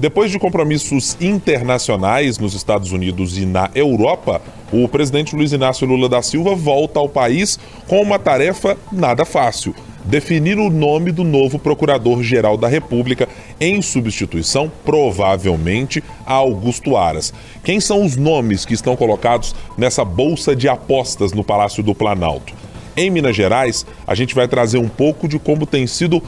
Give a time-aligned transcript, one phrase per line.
[0.00, 4.40] Depois de compromissos internacionais nos Estados Unidos e na Europa,
[4.72, 9.74] o presidente Luiz Inácio Lula da Silva volta ao país com uma tarefa nada fácil:
[10.06, 13.28] definir o nome do novo Procurador-Geral da República
[13.60, 17.34] em substituição, provavelmente, a Augusto Aras.
[17.62, 22.54] Quem são os nomes que estão colocados nessa bolsa de apostas no Palácio do Planalto?
[22.96, 26.22] Em Minas Gerais, a gente vai trazer um pouco de como tem sido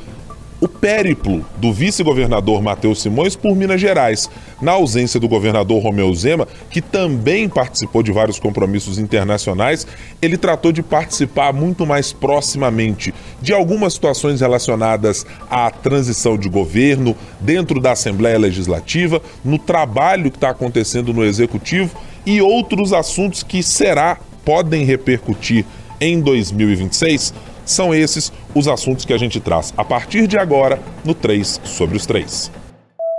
[0.62, 6.46] o périplo do vice-governador Matheus Simões por Minas Gerais, na ausência do governador Romeu Zema,
[6.70, 9.84] que também participou de vários compromissos internacionais,
[10.22, 17.16] ele tratou de participar muito mais proximamente de algumas situações relacionadas à transição de governo
[17.40, 21.90] dentro da Assembleia Legislativa, no trabalho que está acontecendo no Executivo
[22.24, 25.64] e outros assuntos que será podem repercutir
[26.00, 31.14] em 2026 são esses os assuntos que a gente traz a partir de agora no
[31.14, 32.50] 3 sobre os 3.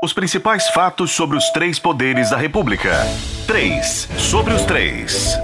[0.03, 2.91] Os principais fatos sobre os três poderes da República.
[3.47, 5.39] 3 sobre os 3.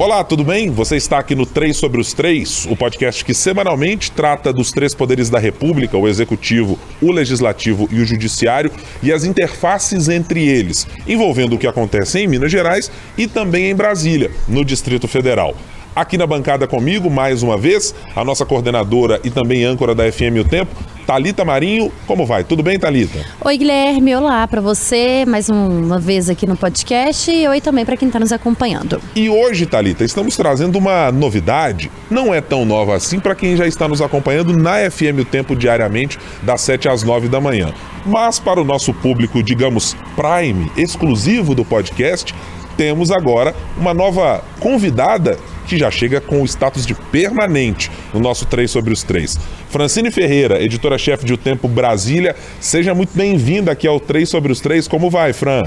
[0.00, 0.70] Olá, tudo bem?
[0.70, 4.94] Você está aqui no 3 sobre os 3, o podcast que semanalmente trata dos três
[4.94, 10.86] poderes da República, o Executivo, o Legislativo e o Judiciário, e as interfaces entre eles,
[11.06, 15.54] envolvendo o que acontece em Minas Gerais e também em Brasília, no Distrito Federal.
[15.94, 20.38] Aqui na bancada comigo, mais uma vez, a nossa coordenadora e também âncora da FM
[20.40, 20.70] O Tempo,
[21.04, 21.90] Talita Marinho.
[22.06, 22.44] Como vai?
[22.44, 23.18] Tudo bem, Talita?
[23.44, 24.14] Oi, Guilherme.
[24.14, 28.20] Olá para você, mais uma vez aqui no podcast e oi também para quem está
[28.20, 29.02] nos acompanhando.
[29.16, 31.90] E hoje, Talita, estamos trazendo uma novidade.
[32.08, 35.56] Não é tão nova assim para quem já está nos acompanhando na FM O Tempo
[35.56, 37.74] diariamente, das 7 às 9 da manhã.
[38.06, 42.32] Mas para o nosso público, digamos, prime, exclusivo do podcast,
[42.80, 45.36] temos agora uma nova convidada
[45.66, 49.38] que já chega com o status de permanente no nosso 3 sobre os 3.
[49.68, 54.60] Francine Ferreira, editora-chefe de O Tempo Brasília, seja muito bem-vinda aqui ao 3 sobre os
[54.60, 54.88] 3.
[54.88, 55.64] Como vai, Fran?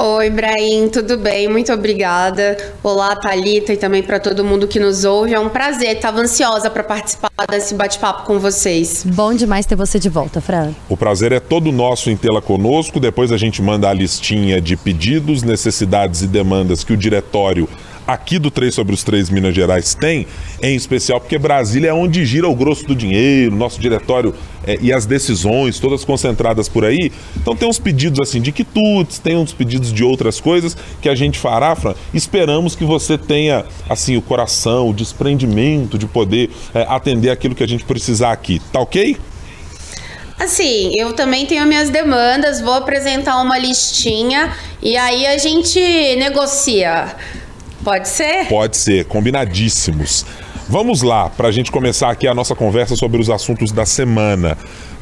[0.00, 1.48] Oi, Ibrahim, tudo bem?
[1.48, 2.56] Muito obrigada.
[2.84, 5.34] Olá, Talita e também para todo mundo que nos ouve.
[5.34, 5.96] É um prazer.
[5.96, 9.04] Estava ansiosa para participar desse bate-papo com vocês.
[9.04, 10.70] Bom demais ter você de volta, Fran.
[10.88, 13.00] O prazer é todo nosso em tê-la conosco.
[13.00, 17.68] Depois a gente manda a listinha de pedidos, necessidades e demandas que o diretório
[18.08, 20.26] aqui do 3 sobre os 3 Minas Gerais tem,
[20.62, 24.34] em especial porque Brasília é onde gira o grosso do dinheiro, nosso diretório
[24.66, 27.12] é, e as decisões, todas concentradas por aí.
[27.36, 31.14] Então tem uns pedidos assim de quitutes, tem uns pedidos de outras coisas que a
[31.14, 31.94] gente fará, Fran.
[32.14, 37.62] Esperamos que você tenha assim o coração, o desprendimento de poder é, atender aquilo que
[37.62, 38.58] a gente precisar aqui.
[38.72, 39.18] Tá ok?
[40.38, 45.80] Assim, eu também tenho minhas demandas, vou apresentar uma listinha e aí a gente
[46.16, 47.16] negocia.
[47.88, 48.46] Pode ser?
[48.48, 50.26] Pode ser, combinadíssimos.
[50.68, 54.58] Vamos lá, para a gente começar aqui a nossa conversa sobre os assuntos da semana.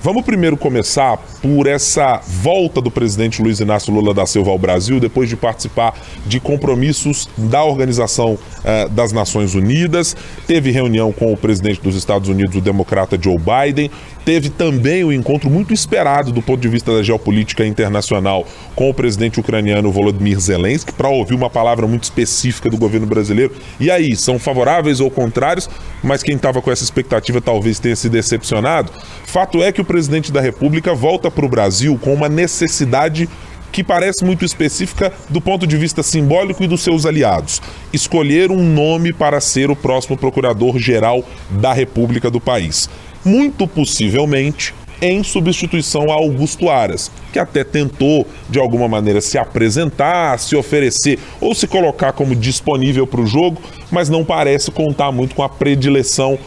[0.07, 5.01] Vamos primeiro começar por essa volta do presidente Luiz Inácio Lula da Silva ao Brasil,
[5.01, 10.15] depois de participar de compromissos da Organização eh, das Nações Unidas.
[10.47, 13.91] Teve reunião com o presidente dos Estados Unidos, o democrata Joe Biden.
[14.25, 18.45] Teve também o um encontro muito esperado do ponto de vista da geopolítica internacional
[18.77, 23.55] com o presidente ucraniano Volodymyr Zelensky, para ouvir uma palavra muito específica do governo brasileiro.
[23.81, 25.69] E aí, são favoráveis ou contrários?
[26.03, 28.93] Mas quem estava com essa expectativa talvez tenha se decepcionado.
[29.25, 33.27] Fato é que o presidente da República volta para o Brasil com uma necessidade
[33.73, 37.63] que parece muito específica do ponto de vista simbólico e dos seus aliados.
[37.95, 42.91] Escolher um nome para ser o próximo procurador-geral da República do país.
[43.25, 50.39] Muito possivelmente em substituição a Augusto Aras, que até tentou, de alguma maneira, se apresentar,
[50.39, 55.35] se oferecer ou se colocar como disponível para o jogo, mas não parece contar muito
[55.35, 56.39] com a predileção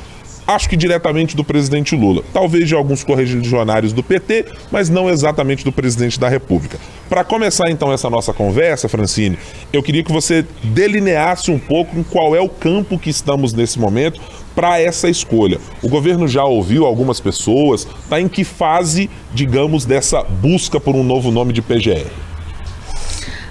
[0.49, 2.23] acho que diretamente do presidente Lula.
[2.33, 6.79] Talvez de alguns correligionários do PT, mas não exatamente do presidente da República.
[7.07, 9.37] Para começar então essa nossa conversa, Francine,
[9.71, 13.79] eu queria que você delineasse um pouco em qual é o campo que estamos nesse
[13.79, 14.19] momento
[14.55, 15.59] para essa escolha.
[15.83, 21.03] O governo já ouviu algumas pessoas, está em que fase, digamos, dessa busca por um
[21.03, 22.28] novo nome de PGR?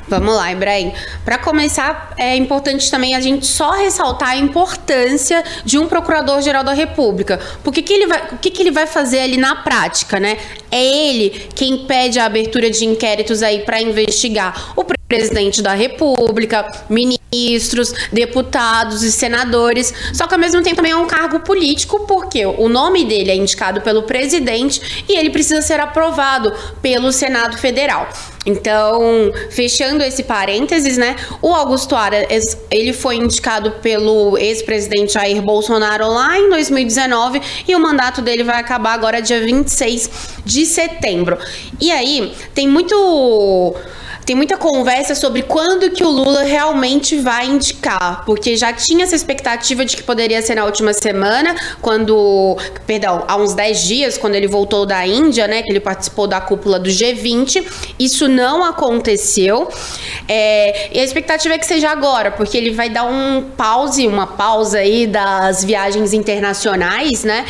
[0.09, 0.93] Vamos lá, Ibrahim.
[1.25, 6.73] Para começar, é importante também a gente só ressaltar a importância de um procurador-geral da
[6.73, 7.39] República.
[7.63, 10.39] Porque que ele vai, o que, que ele vai fazer ali na prática, né?
[10.71, 16.71] É ele quem pede a abertura de inquéritos aí para investigar o presidente da República,
[16.89, 19.93] ministros, deputados e senadores.
[20.13, 23.35] Só que ao mesmo tempo também é um cargo político, porque o nome dele é
[23.35, 26.53] indicado pelo presidente e ele precisa ser aprovado
[26.83, 28.09] pelo Senado Federal.
[28.45, 31.17] Então, fechando esse parênteses, né?
[31.43, 37.81] O Augusto Aras, ele foi indicado pelo ex-presidente Jair Bolsonaro lá em 2019 e o
[37.81, 40.11] mandato dele vai acabar agora dia 26
[40.45, 41.39] de setembro.
[41.81, 43.75] E aí, tem muito
[44.29, 49.17] tem muita conversa sobre quando que o Lula realmente vai indicar, porque já tinha essa
[49.17, 52.55] expectativa de que poderia ser na última semana, quando,
[52.87, 56.43] perdão, há uns 10 dias, quando ele voltou da Índia, né, que ele participou da
[56.43, 57.65] cúpula do G20.
[57.99, 59.67] Isso não aconteceu.
[60.29, 64.27] É, e a expectativa é que seja agora, porque ele vai dar um pause, uma
[64.27, 67.47] pausa aí das viagens internacionais, né?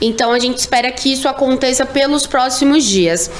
[0.00, 3.30] Então a gente espera que isso aconteça pelos próximos dias.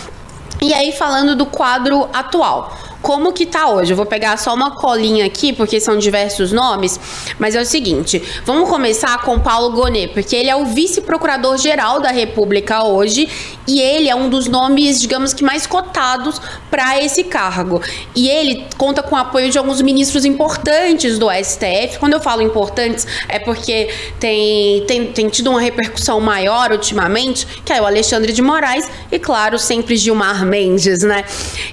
[0.63, 2.73] E aí, falando do quadro atual.
[3.03, 3.93] Como que tá hoje?
[3.93, 6.99] Eu vou pegar só uma colinha aqui, porque são diversos nomes,
[7.39, 12.11] mas é o seguinte, vamos começar com Paulo Gonet, porque ele é o vice-procurador-geral da
[12.11, 13.29] República hoje
[13.67, 16.41] e ele é um dos nomes, digamos que mais cotados
[16.71, 17.83] para esse cargo.
[18.15, 21.99] E ele conta com o apoio de alguns ministros importantes do STF.
[21.99, 23.89] Quando eu falo importantes, é porque
[24.19, 29.19] tem, tem, tem tido uma repercussão maior ultimamente, que é o Alexandre de Moraes e,
[29.19, 31.25] claro, sempre Gilmar Mendes, né?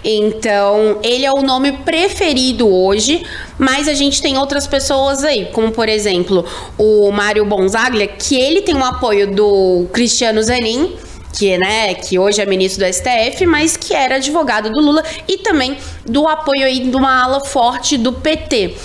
[0.03, 3.25] Então, ele é o nome preferido hoje,
[3.57, 6.45] mas a gente tem outras pessoas aí, como por exemplo
[6.77, 10.95] o Mário Bonzaglia, que ele tem o apoio do Cristiano Zanin
[11.31, 15.37] que, né, que hoje é ministro do STF, mas que era advogado do Lula e
[15.37, 18.75] também do apoio aí de uma ala forte do PT.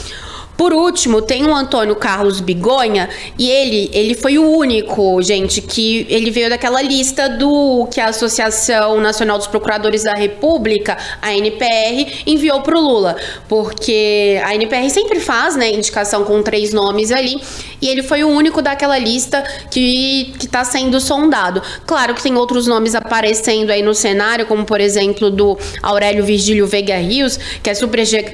[0.56, 6.06] Por último, tem o Antônio Carlos Bigonha e ele, ele foi o único, gente, que
[6.08, 12.22] ele veio daquela lista do que a Associação Nacional dos Procuradores da República, a NPR,
[12.26, 13.16] enviou para o Lula,
[13.48, 17.40] porque a NPR sempre faz, né, indicação com três nomes ali,
[17.82, 21.62] e ele foi o único daquela lista que que está sendo sondado.
[21.86, 26.66] Claro que tem outros nomes aparecendo aí no cenário, como por exemplo do Aurélio Virgílio
[26.66, 27.74] Veiga Rios, que é,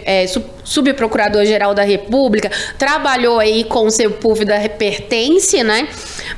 [0.05, 0.27] é
[0.65, 4.11] subprocurador-geral da República República, trabalhou aí com o seu
[4.45, 5.89] da Pertence, né?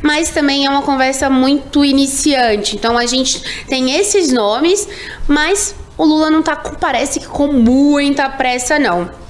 [0.03, 2.77] Mas também é uma conversa muito iniciante.
[2.77, 4.87] Então a gente tem esses nomes,
[5.27, 9.23] mas o Lula não tá, parece que com muita pressa, não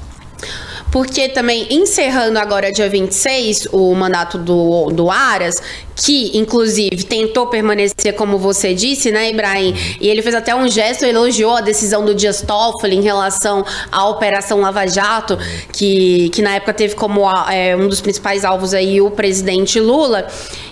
[0.91, 5.55] porque também encerrando agora dia 26 o mandato do, do Aras,
[5.95, 9.75] que inclusive tentou permanecer, como você disse, né, Ibrahim?
[10.01, 14.09] E ele fez até um gesto, elogiou a decisão do Dias Toffoli em relação à
[14.09, 15.39] Operação Lava Jato,
[15.73, 20.27] que, que na época teve como é, um dos principais alvos aí o presidente Lula.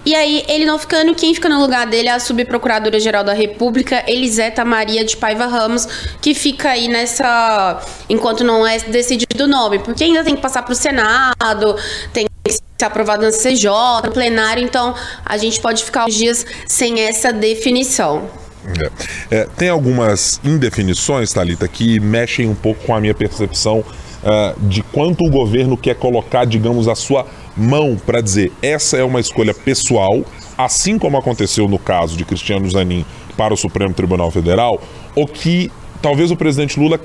[0.04, 4.02] E aí, ele não ficando, quem fica no lugar dele é a subprocuradora-geral da República,
[4.06, 5.86] Eliseta Maria de Paiva Ramos,
[6.22, 7.80] que fica aí nessa.
[8.08, 11.76] enquanto não é decidido o nome, porque ainda tem que passar para o Senado,
[12.12, 13.70] tem que ser aprovado no CJ,
[14.04, 14.94] no plenário, então
[15.24, 18.22] a gente pode ficar uns dias sem essa definição.
[19.30, 19.40] É.
[19.40, 24.82] É, tem algumas indefinições, Thalita, que mexem um pouco com a minha percepção uh, de
[24.82, 29.54] quanto o governo quer colocar, digamos, a sua mão para dizer essa é uma escolha
[29.54, 30.24] pessoal,
[30.56, 33.04] assim como aconteceu no caso de Cristiano Zanin
[33.36, 34.80] para o Supremo Tribunal Federal,
[35.14, 35.70] ou que
[36.02, 37.00] talvez o presidente Lula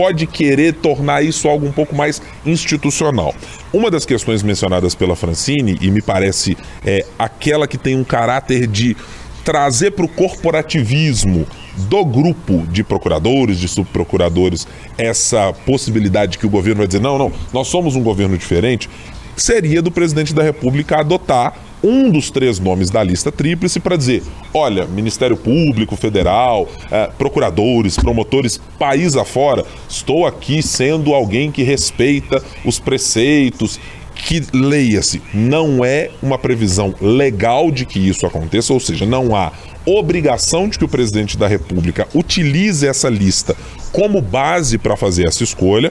[0.00, 3.34] pode querer tornar isso algo um pouco mais institucional.
[3.70, 8.66] Uma das questões mencionadas pela Francine, e me parece é aquela que tem um caráter
[8.66, 8.96] de
[9.44, 14.66] trazer para o corporativismo do grupo de procuradores, de subprocuradores,
[14.96, 18.88] essa possibilidade que o governo vai dizer: não, não, nós somos um governo diferente,
[19.36, 24.22] seria do presidente da República adotar um dos três nomes da lista tríplice para dizer:
[24.52, 32.42] olha, Ministério Público Federal, eh, procuradores, promotores, país afora, estou aqui sendo alguém que respeita
[32.64, 33.78] os preceitos.
[34.22, 39.50] Que leia-se, não é uma previsão legal de que isso aconteça, ou seja, não há
[39.86, 43.56] obrigação de que o presidente da República utilize essa lista
[43.92, 45.90] como base para fazer essa escolha,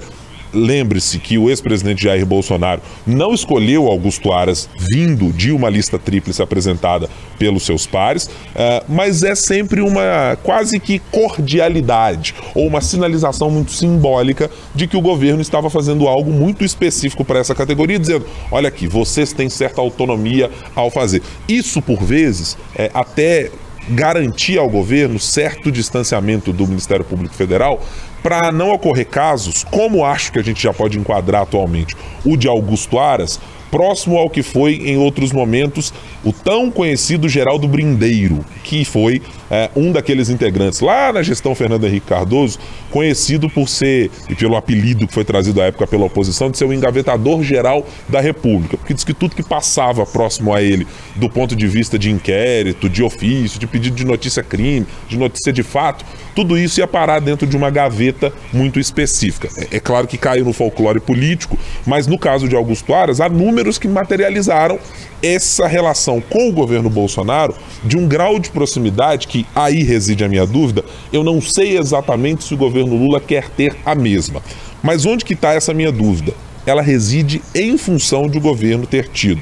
[0.53, 6.41] Lembre-se que o ex-presidente Jair Bolsonaro não escolheu Augusto Aras vindo de uma lista tríplice
[6.41, 13.49] apresentada pelos seus pares, uh, mas é sempre uma quase que cordialidade ou uma sinalização
[13.49, 18.25] muito simbólica de que o governo estava fazendo algo muito específico para essa categoria, dizendo:
[18.51, 21.21] olha aqui, vocês têm certa autonomia ao fazer.
[21.47, 23.51] Isso, por vezes, é, até
[23.89, 27.81] garantir ao governo certo distanciamento do Ministério Público Federal
[28.21, 31.95] para não ocorrer casos, como acho que a gente já pode enquadrar atualmente,
[32.25, 33.39] o de Augusto Aras,
[33.71, 39.69] próximo ao que foi em outros momentos o tão conhecido Geraldo Brindeiro, que foi é,
[39.75, 45.07] um daqueles integrantes lá na gestão Fernando Henrique Cardoso, conhecido por ser, e pelo apelido
[45.07, 48.93] que foi trazido à época pela oposição, de ser o engavetador geral da República, porque
[48.93, 53.03] diz que tudo que passava próximo a ele, do ponto de vista de inquérito, de
[53.03, 56.05] ofício, de pedido de notícia-crime, de notícia de fato,
[56.35, 59.49] tudo isso ia parar dentro de uma gaveta muito específica.
[59.57, 63.29] É, é claro que caiu no folclore político, mas no caso de Augusto Aras, há
[63.29, 64.79] números que materializaram
[65.21, 70.29] essa relação com o governo Bolsonaro de um grau de proximidade que aí reside a
[70.29, 70.83] minha dúvida.
[71.11, 74.41] Eu não sei exatamente se o governo Lula quer ter a mesma.
[74.81, 76.33] Mas onde que está essa minha dúvida?
[76.65, 79.41] Ela reside em função de o governo ter tido.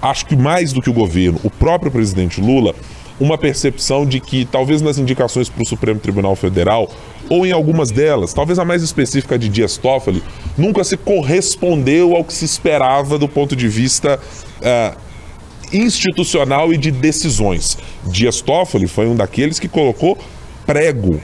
[0.00, 2.74] Acho que mais do que o governo, o próprio presidente Lula
[3.18, 6.88] uma percepção de que talvez nas indicações para o Supremo Tribunal Federal,
[7.28, 10.22] ou em algumas delas, talvez a mais específica de Dias Toffoli,
[10.56, 14.20] nunca se correspondeu ao que se esperava do ponto de vista
[14.60, 15.05] uh,
[15.72, 17.78] institucional e de decisões.
[18.06, 20.18] Dias Toffoli foi um daqueles que colocou
[20.66, 21.20] prego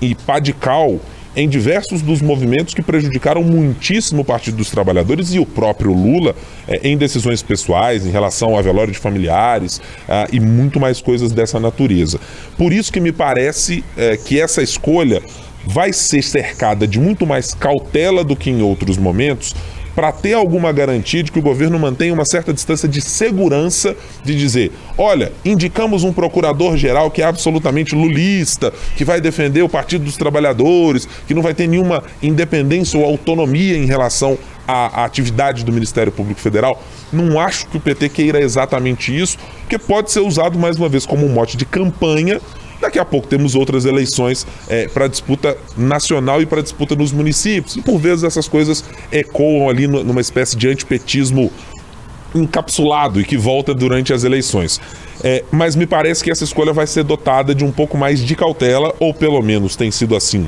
[0.00, 1.00] e pá de cal
[1.36, 6.34] em diversos dos movimentos que prejudicaram muitíssimo o Partido dos Trabalhadores e o próprio Lula
[6.68, 11.32] é, em decisões pessoais, em relação ao velório de familiares ah, e muito mais coisas
[11.32, 12.20] dessa natureza.
[12.56, 15.22] Por isso que me parece é, que essa escolha
[15.66, 19.54] vai ser cercada de muito mais cautela do que em outros momentos,
[19.94, 24.36] para ter alguma garantia de que o governo mantenha uma certa distância de segurança de
[24.36, 30.16] dizer: olha, indicamos um procurador-geral que é absolutamente lulista, que vai defender o Partido dos
[30.16, 36.10] Trabalhadores, que não vai ter nenhuma independência ou autonomia em relação à, atividade do Ministério
[36.10, 36.82] Público Federal.
[37.12, 41.06] Não acho que o PT queira exatamente isso, porque pode ser usado mais uma vez
[41.06, 42.40] como um mote de campanha
[42.84, 47.76] Daqui a pouco temos outras eleições é, para disputa nacional e para disputa nos municípios.
[47.76, 51.50] E por vezes essas coisas ecoam ali numa espécie de antipetismo
[52.34, 54.82] encapsulado e que volta durante as eleições.
[55.22, 58.36] É, mas me parece que essa escolha vai ser dotada de um pouco mais de
[58.36, 60.46] cautela, ou pelo menos tem sido assim.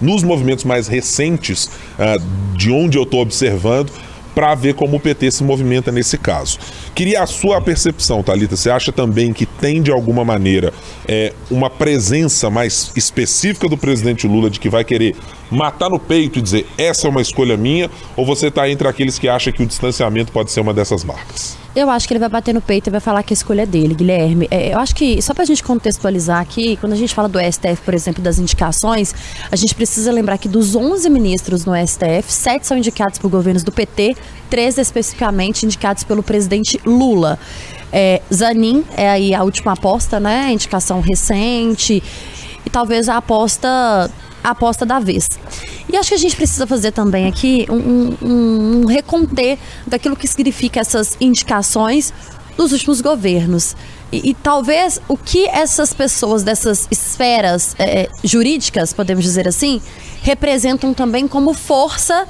[0.00, 1.68] Nos movimentos mais recentes,
[1.98, 3.90] uh, de onde eu estou observando,
[4.36, 6.58] para ver como o PT se movimenta nesse caso.
[6.94, 8.54] Queria a sua percepção, Talita.
[8.54, 10.74] Você acha também que tem de alguma maneira
[11.08, 15.16] é, uma presença mais específica do presidente Lula de que vai querer
[15.50, 19.18] matar no peito e dizer essa é uma escolha minha, ou você está entre aqueles
[19.18, 21.56] que acham que o distanciamento pode ser uma dessas marcas?
[21.76, 23.66] Eu acho que ele vai bater no peito e vai falar que a escolha é
[23.66, 24.48] dele, Guilherme.
[24.50, 27.38] É, eu acho que, só para a gente contextualizar aqui, quando a gente fala do
[27.38, 29.14] STF, por exemplo, das indicações,
[29.52, 33.62] a gente precisa lembrar que dos 11 ministros no STF, sete são indicados por governos
[33.62, 34.16] do PT,
[34.48, 37.38] três especificamente indicados pelo presidente Lula.
[37.92, 40.50] É, Zanin é aí a última aposta, né?
[40.50, 42.02] Indicação recente
[42.64, 44.10] e talvez a aposta
[44.42, 45.28] a aposta da vez.
[45.88, 50.26] E acho que a gente precisa fazer também aqui um, um, um reconter daquilo que
[50.26, 52.12] significa essas indicações
[52.56, 53.76] dos últimos governos.
[54.10, 59.80] E, e, talvez o que essas pessoas dessas esferas é, jurídicas, podemos dizer assim,
[60.22, 62.26] representam também como força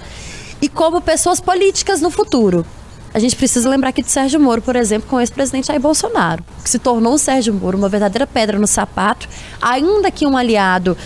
[0.60, 2.64] e como pessoas políticas no futuro.
[3.12, 6.44] A gente precisa lembrar aqui de Sérgio Moro, por exemplo, com o ex-presidente Jair Bolsonaro,
[6.62, 9.28] que se tornou o Sérgio Moro uma verdadeira pedra no sapato,
[9.60, 10.96] ainda que um aliado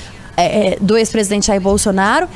[0.40, 2.28] é, é, do ex-presidente Jair Bolsonaro,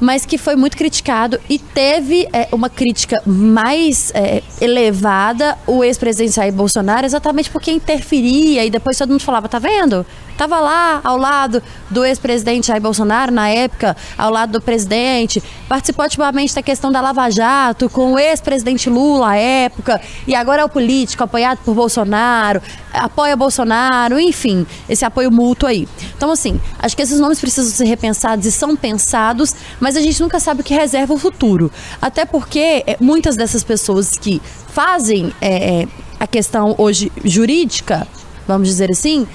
[0.00, 6.34] mas que foi muito criticado e teve é, uma crítica mais é, elevada o ex-presidente
[6.36, 10.06] Jair Bolsonaro exatamente porque interferia e depois todo mundo falava, tá vendo?
[10.40, 15.42] Estava lá ao lado do ex-presidente Jair Bolsonaro, na época, ao lado do presidente.
[15.68, 20.00] Participou ativamente da questão da Lava Jato, com o ex-presidente Lula à época.
[20.26, 25.86] E agora é o político apoiado por Bolsonaro, apoia Bolsonaro, enfim, esse apoio mútuo aí.
[26.16, 30.22] Então, assim, acho que esses nomes precisam ser repensados e são pensados, mas a gente
[30.22, 31.70] nunca sabe o que reserva o futuro.
[32.00, 34.40] Até porque é, muitas dessas pessoas que
[34.72, 38.08] fazem é, é a questão hoje jurídica,
[38.48, 39.28] vamos dizer assim,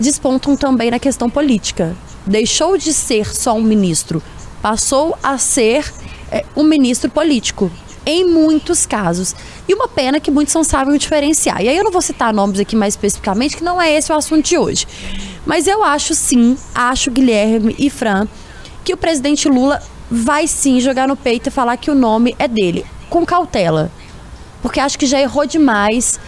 [0.00, 1.94] despontam também na questão política.
[2.26, 4.22] Deixou de ser só um ministro,
[4.62, 5.92] passou a ser
[6.30, 7.70] é, um ministro político,
[8.04, 9.34] em muitos casos.
[9.68, 11.62] E uma pena que muitos não sabem diferenciar.
[11.62, 14.16] E aí eu não vou citar nomes aqui mais especificamente, que não é esse o
[14.16, 14.86] assunto de hoje.
[15.46, 18.26] Mas eu acho sim, acho Guilherme e Fran,
[18.84, 22.48] que o presidente Lula vai sim jogar no peito e falar que o nome é
[22.48, 23.90] dele, com cautela.
[24.62, 26.18] Porque acho que já errou demais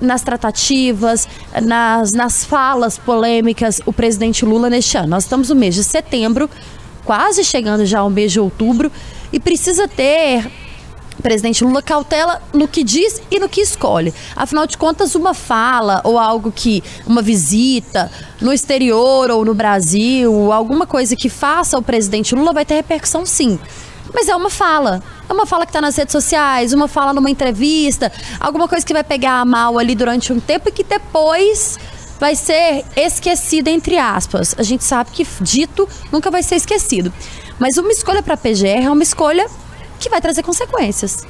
[0.00, 1.28] nas tratativas,
[1.62, 5.08] nas, nas falas polêmicas, o presidente Lula neste ano.
[5.08, 6.48] Nós estamos no mês de setembro,
[7.04, 8.90] quase chegando já ao mês de outubro,
[9.32, 10.50] e precisa ter
[11.22, 14.12] presidente Lula cautela no que diz e no que escolhe.
[14.34, 18.10] Afinal de contas, uma fala ou algo que, uma visita
[18.40, 23.24] no exterior ou no Brasil, alguma coisa que faça o presidente Lula vai ter repercussão
[23.24, 23.58] sim
[24.12, 25.02] Mas é uma fala.
[25.28, 28.92] É uma fala que está nas redes sociais, uma fala numa entrevista, alguma coisa que
[28.92, 31.78] vai pegar mal ali durante um tempo e que depois
[32.20, 34.54] vai ser esquecida, entre aspas.
[34.58, 37.12] A gente sabe que dito nunca vai ser esquecido.
[37.58, 39.46] Mas uma escolha para PGR é uma escolha
[39.98, 41.26] que vai trazer consequências,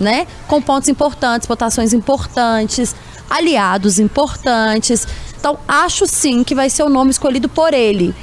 [0.00, 0.26] né?
[0.48, 2.94] Com pontos importantes, votações importantes,
[3.30, 5.06] aliados importantes.
[5.38, 8.14] Então, acho sim que vai ser o nome escolhido por ele.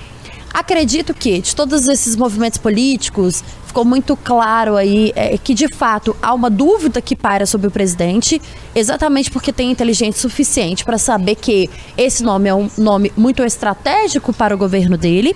[0.53, 6.15] Acredito que, de todos esses movimentos políticos, ficou muito claro aí é, que, de fato,
[6.22, 8.39] há uma dúvida que paira sobre o presidente,
[8.75, 11.67] exatamente porque tem inteligência suficiente para saber que
[11.98, 15.36] esse nome é um nome muito estratégico para o governo dele.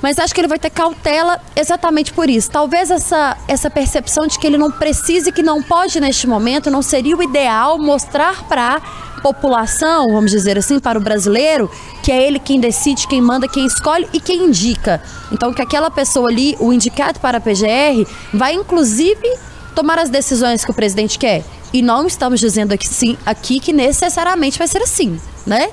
[0.00, 2.50] Mas acho que ele vai ter cautela exatamente por isso.
[2.50, 6.70] Talvez essa, essa percepção de que ele não precisa e que não pode neste momento
[6.70, 8.80] não seria o ideal mostrar para
[9.22, 11.70] população, vamos dizer assim, para o brasileiro,
[12.02, 15.02] que é ele quem decide, quem manda, quem escolhe e quem indica.
[15.32, 19.28] Então, que aquela pessoa ali, o indicado para a PGR, vai inclusive
[19.74, 21.44] tomar as decisões que o presidente quer.
[21.72, 25.68] E não estamos dizendo aqui, sim, aqui que necessariamente vai ser assim, né?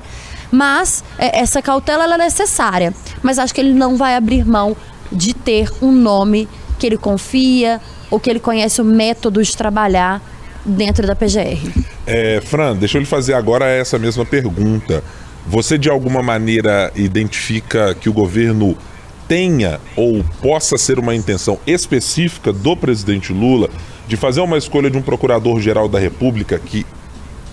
[0.52, 2.94] Mas é, essa cautela é necessária.
[3.22, 4.76] Mas acho que ele não vai abrir mão
[5.12, 6.48] de ter um nome
[6.78, 7.80] que ele confia
[8.12, 10.22] ou que ele conhece o método de trabalhar
[10.66, 11.93] dentro da PGR.
[12.06, 15.04] É, Fran, deixa eu lhe fazer agora essa mesma pergunta.
[15.48, 18.78] Você de alguma maneira identifica que o governo
[19.28, 23.70] tenha ou possa ser uma intenção específica do presidente Lula
[24.08, 26.86] de fazer uma escolha de um procurador-geral da República que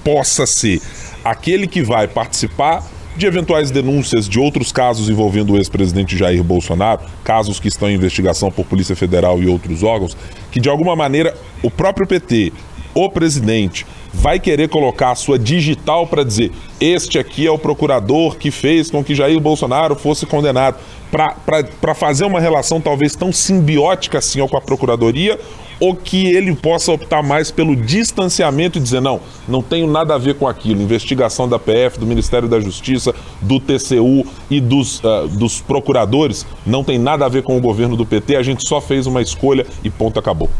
[0.03, 0.81] possa ser
[1.25, 2.85] aquele que vai participar
[3.17, 7.95] de eventuais denúncias de outros casos envolvendo o ex-presidente Jair Bolsonaro, casos que estão em
[7.95, 10.17] investigação por Polícia Federal e outros órgãos,
[10.51, 12.53] que de alguma maneira o próprio PT
[12.95, 18.37] o presidente vai querer colocar a sua digital para dizer: este aqui é o procurador
[18.37, 20.77] que fez com que Jair Bolsonaro fosse condenado,
[21.11, 25.39] para fazer uma relação talvez tão simbiótica assim com a procuradoria,
[25.81, 30.19] ou que ele possa optar mais pelo distanciamento e dizer: não, não tenho nada a
[30.19, 30.83] ver com aquilo.
[30.83, 36.85] Investigação da PF, do Ministério da Justiça, do TCU e dos, uh, dos procuradores não
[36.85, 39.67] tem nada a ver com o governo do PT, a gente só fez uma escolha
[39.83, 40.51] e ponto, acabou.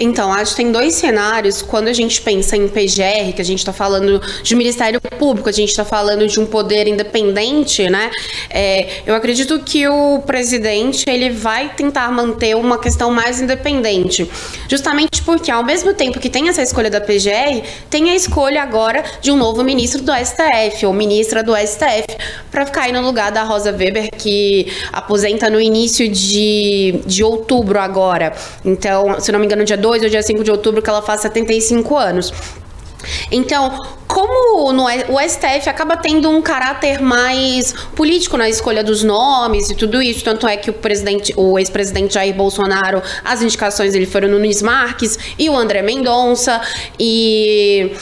[0.00, 1.60] Então, acho que tem dois cenários.
[1.60, 5.52] Quando a gente pensa em PGR, que a gente está falando de Ministério Público, a
[5.52, 8.10] gente está falando de um poder independente, né?
[8.48, 14.30] É, eu acredito que o presidente ele vai tentar manter uma questão mais independente.
[14.68, 19.02] Justamente porque, ao mesmo tempo que tem essa escolha da PGR, tem a escolha agora
[19.20, 22.06] de um novo ministro do STF, ou ministra do STF,
[22.50, 27.80] para ficar aí no lugar da Rosa Weber, que aposenta no início de, de outubro
[27.80, 28.32] agora.
[28.64, 31.20] Então, se não me engano, dia 2 ou dia 5 de outubro, que ela faz
[31.22, 32.32] 75 anos.
[33.30, 39.70] Então, como no, o STF acaba tendo um caráter mais político na escolha dos nomes
[39.70, 44.06] e tudo isso, tanto é que o presidente, o ex-presidente Jair Bolsonaro, as indicações dele
[44.06, 46.60] foram no Nunes Marques e o André Mendonça
[46.98, 47.92] e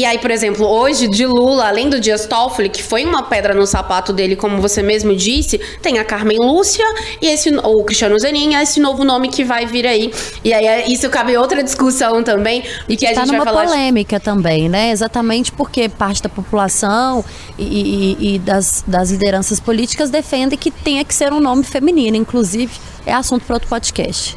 [0.00, 3.52] e aí, por exemplo, hoje de Lula, além do Dias Toffoli, que foi uma pedra
[3.52, 6.86] no sapato dele, como você mesmo disse, tem a Carmen Lúcia
[7.20, 10.10] e esse o Cristiano Zanin, esse novo nome que vai vir aí.
[10.42, 14.18] E aí isso cabe outra discussão também e que a tá gente vai falar polêmica
[14.18, 14.24] de...
[14.24, 14.90] também, né?
[14.90, 17.22] Exatamente porque parte da população
[17.58, 22.16] e, e, e das, das lideranças políticas defende que tenha que ser um nome feminino,
[22.16, 22.72] inclusive
[23.04, 24.34] é assunto para outro podcast.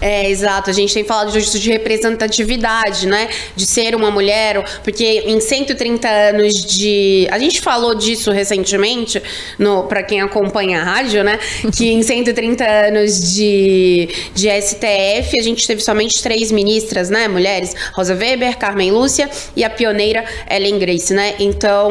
[0.00, 0.70] É, exato.
[0.70, 3.28] A gente tem falado justo de representatividade, né?
[3.56, 7.26] De ser uma mulher, porque em 130 anos de.
[7.30, 9.22] A gente falou disso recentemente,
[9.58, 11.38] no para quem acompanha a rádio, né?
[11.78, 17.28] Que em 130 anos de, de STF, a gente teve somente três ministras, né?
[17.28, 21.34] Mulheres: Rosa Weber, Carmen Lúcia e a pioneira Ellen Grace, né?
[21.38, 21.90] Então.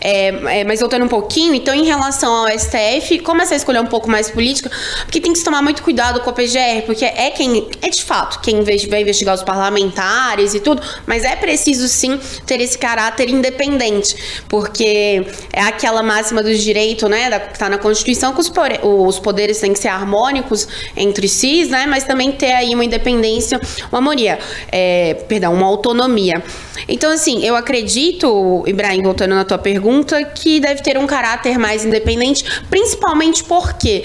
[0.00, 3.80] É, é, mas voltando um pouquinho, então, em relação ao STF, como essa escolha é
[3.80, 4.70] um pouco mais política,
[5.04, 8.02] porque tem que se tomar muito cuidado com a PGR, porque é quem é de
[8.02, 13.28] fato quem vai investigar os parlamentares e tudo, mas é preciso sim ter esse caráter
[13.28, 14.16] independente,
[14.48, 18.50] porque é aquela máxima do direito, né, da, que está na Constituição, que os,
[18.82, 23.60] os poderes têm que ser harmônicos entre si, né, mas também ter aí uma independência,
[23.90, 24.38] uma harmonia,
[24.70, 26.42] é, perdão, uma autonomia.
[26.88, 31.84] Então, assim, eu acredito, Ibrahim, voltando na tua pergunta, que deve ter um caráter mais
[31.84, 34.04] independente, principalmente porque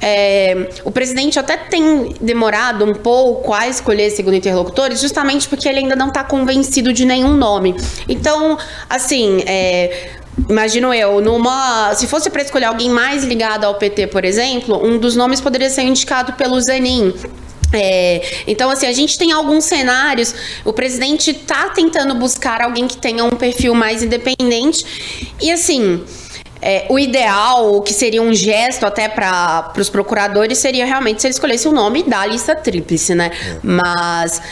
[0.00, 5.80] é, o presidente até tem demorado um pouco a escolher segundo interlocutores, justamente porque ele
[5.80, 7.74] ainda não está convencido de nenhum nome.
[8.08, 8.58] Então,
[8.88, 11.92] assim, é, Imagino eu, numa.
[11.94, 15.68] Se fosse para escolher alguém mais ligado ao PT, por exemplo, um dos nomes poderia
[15.68, 17.12] ser indicado pelo Zanin.
[17.72, 20.34] É, então, assim, a gente tem alguns cenários.
[20.64, 24.84] O presidente está tentando buscar alguém que tenha um perfil mais independente.
[25.40, 26.02] E, assim,
[26.60, 31.26] é, o ideal, o que seria um gesto até para os procuradores, seria realmente se
[31.26, 33.30] ele escolhesse o nome da lista tríplice, né?
[33.32, 33.58] É.
[33.62, 34.42] Mas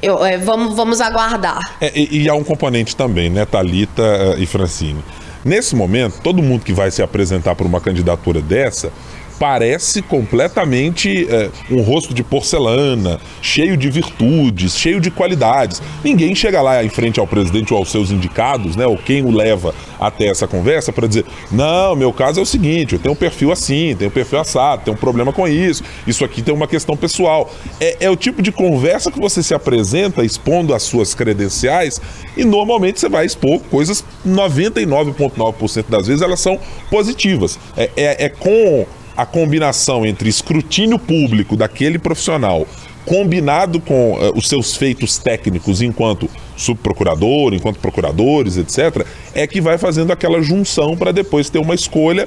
[0.00, 1.60] eu, é, vamos, vamos aguardar.
[1.80, 5.02] É, e, e, há um componente também, né, Thalita uh, e Francine?
[5.44, 8.92] Nesse momento, todo mundo que vai se apresentar para uma candidatura dessa
[9.38, 15.82] parece completamente é, um rosto de porcelana, cheio de virtudes, cheio de qualidades.
[16.02, 19.30] Ninguém chega lá em frente ao presidente ou aos seus indicados, né, ou quem o
[19.30, 23.16] leva até essa conversa para dizer: não, meu caso é o seguinte, eu tenho um
[23.16, 26.66] perfil assim, tenho um perfil assado, tenho um problema com isso, isso aqui tem uma
[26.66, 27.50] questão pessoal.
[27.80, 32.00] É, é o tipo de conversa que você se apresenta expondo as suas credenciais
[32.36, 36.58] e normalmente você vai expor coisas 99,9% das vezes elas são
[36.90, 37.58] positivas.
[37.76, 42.66] é, é, é com a combinação entre escrutínio público daquele profissional
[43.06, 49.78] combinado com uh, os seus feitos técnicos enquanto subprocurador, enquanto procuradores, etc., é que vai
[49.78, 52.26] fazendo aquela junção para depois ter uma escolha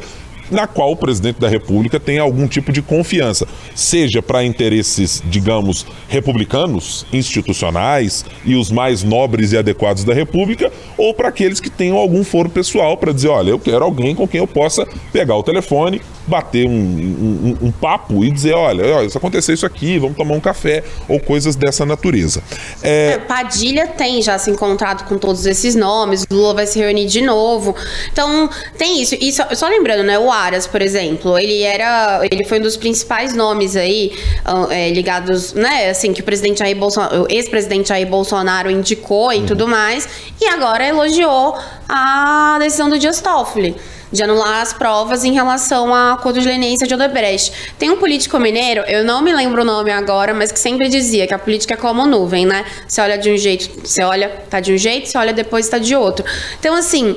[0.52, 5.86] na qual o presidente da República tem algum tipo de confiança, seja para interesses, digamos,
[6.08, 11.98] republicanos, institucionais e os mais nobres e adequados da República, ou para aqueles que tenham
[11.98, 15.44] algum foro pessoal para dizer: olha, eu quero alguém com quem eu possa pegar o
[15.44, 20.16] telefone, bater um, um, um papo e dizer: olha, olha, isso aconteceu isso aqui, vamos
[20.16, 22.42] tomar um café, ou coisas dessa natureza.
[22.82, 23.00] É...
[23.14, 27.22] É, Padilha tem já se encontrado com todos esses nomes, Lula vai se reunir de
[27.22, 27.76] novo.
[28.12, 29.16] Então, tem isso.
[29.20, 32.22] E só, só lembrando, né, o Aras, por exemplo, ele era.
[32.30, 34.12] Ele foi um dos principais nomes aí
[34.46, 35.90] ah, é, ligados, né?
[35.90, 39.46] Assim, que o presidente Jair Bolsonaro, o ex-presidente Jair Bolsonaro indicou e uhum.
[39.46, 40.08] tudo mais.
[40.42, 41.58] E agora elogiou
[41.90, 43.76] a decisão do Dias Toffoli
[44.12, 47.52] de anular as provas em relação à acordo de leniência de Odebrecht.
[47.78, 51.28] Tem um político mineiro, eu não me lembro o nome agora, mas que sempre dizia
[51.28, 52.66] que a política é como nuvem, né?
[52.88, 55.78] Você olha de um jeito, você olha, tá de um jeito, você olha depois tá
[55.78, 56.26] de outro.
[56.60, 57.16] Então, assim,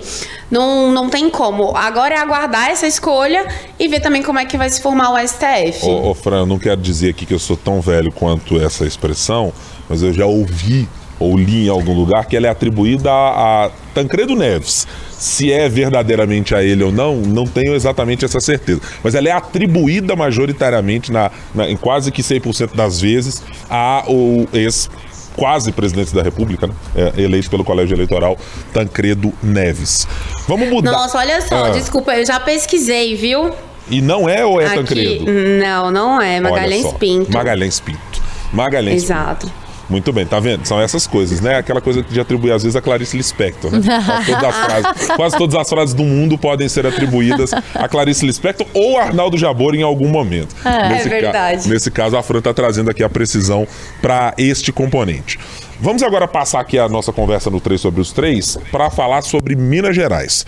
[0.51, 1.75] não, não tem como.
[1.77, 3.47] Agora é aguardar essa escolha
[3.79, 5.87] e ver também como é que vai se formar o STF.
[5.87, 8.85] Ô, ô Fran, eu não quero dizer aqui que eu sou tão velho quanto essa
[8.85, 9.53] expressão,
[9.89, 10.89] mas eu já ouvi
[11.23, 14.87] ou li em algum lugar que ela é atribuída a, a Tancredo Neves.
[15.11, 18.81] Se é verdadeiramente a ele ou não, não tenho exatamente essa certeza.
[19.03, 24.49] Mas ela é atribuída majoritariamente, na, na em quase que 100% das vezes, a o
[24.53, 24.91] ex
[25.37, 26.75] quase presidente da República, né?
[26.95, 28.37] é, eleito pelo Colégio Eleitoral,
[28.73, 30.07] Tancredo Neves.
[30.47, 30.93] Vamos mudar.
[30.93, 31.71] Nossa, olha só, ah.
[31.71, 33.51] desculpa, eu já pesquisei, viu?
[33.89, 35.25] E não é ou é Aqui, Tancredo?
[35.59, 36.41] Não, não é.
[36.41, 37.33] Magalhães Pinto.
[37.33, 38.23] Magalhães Pinto.
[38.53, 39.47] Magalhães Exato.
[39.47, 39.62] Pinto.
[39.93, 40.65] Muito bem, tá vendo?
[40.65, 41.59] São essas coisas, né?
[41.59, 43.79] Aquela coisa de atribuir às vezes a Clarice Lispector, né?
[44.25, 48.97] todas frases, quase todas as frases do mundo podem ser atribuídas a Clarice Lispector ou
[48.97, 50.57] Arnaldo Jabor em algum momento.
[50.65, 51.65] É, nesse é verdade.
[51.65, 53.69] Ca nesse caso, a Fran está trazendo aqui a precisão
[54.01, 55.39] para este componente.
[55.79, 59.55] Vamos agora passar aqui a nossa conversa no 3 sobre os 3 para falar sobre
[59.55, 60.47] Minas Gerais.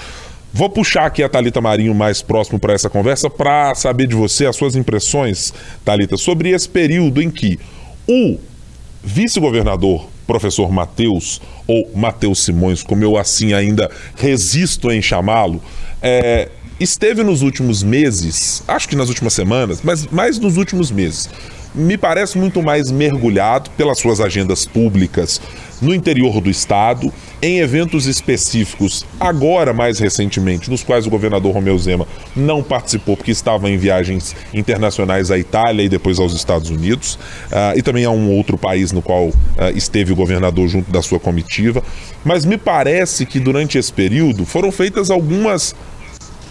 [0.55, 4.47] Vou puxar aqui a Talita Marinho mais próximo para essa conversa para saber de você
[4.47, 5.53] as suas impressões,
[5.85, 7.59] Talita, sobre esse período em que
[8.09, 8.39] o
[9.05, 15.63] vice-governador professor Mateus, ou Mateus Simões, como eu assim ainda resisto em chamá-lo,
[16.03, 16.49] é,
[16.81, 21.29] esteve nos últimos meses, acho que nas últimas semanas, mas mais nos últimos meses,
[21.75, 25.41] me parece muito mais mergulhado pelas suas agendas públicas
[25.83, 31.77] no interior do estado, em eventos específicos, agora mais recentemente, nos quais o governador Romeu
[31.79, 37.19] Zema não participou porque estava em viagens internacionais à Itália e depois aos Estados Unidos,
[37.51, 39.35] uh, e também a um outro país no qual uh,
[39.75, 41.83] esteve o governador junto da sua comitiva.
[42.25, 45.75] Mas me parece que durante esse período foram feitas algumas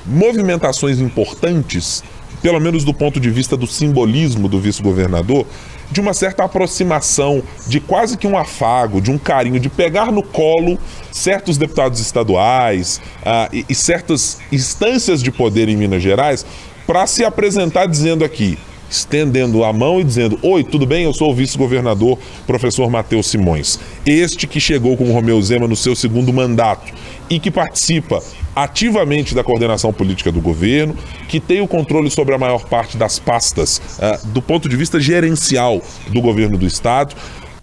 [0.05, 2.03] movimentações importantes
[2.43, 5.47] pelo menos do ponto de vista do simbolismo do vice-governador,
[5.89, 10.21] de uma certa aproximação, de quase que um afago, de um carinho, de pegar no
[10.21, 10.77] colo
[11.09, 16.45] certos deputados estaduais uh, e, e certas instâncias de poder em Minas Gerais
[16.85, 18.57] para se apresentar dizendo aqui:
[18.89, 21.05] estendendo a mão e dizendo: Oi, tudo bem?
[21.05, 23.79] Eu sou o vice-governador, professor Matheus Simões.
[24.05, 26.91] Este que chegou com o Romeu Zema no seu segundo mandato
[27.29, 28.21] e que participa
[28.55, 30.95] ativamente da coordenação política do governo,
[31.27, 34.99] que tem o controle sobre a maior parte das pastas uh, do ponto de vista
[34.99, 37.15] gerencial do governo do Estado.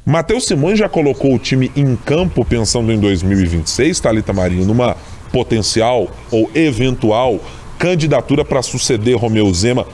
[0.05, 4.97] Matheus Simões já colocou o time em campo pensando em 2026, Thalita Marinho, numa
[5.33, 7.39] potencial ou eventual
[7.79, 9.87] candidatura para suceder Romeu Zema